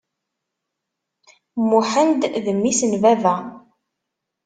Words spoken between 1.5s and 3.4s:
Muḥend d mmi-s n baba.